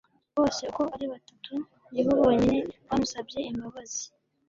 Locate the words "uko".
0.71-0.83